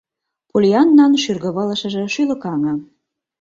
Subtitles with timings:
[0.49, 2.73] Поллианнан шӱргывылышыже шӱлыкаҥе.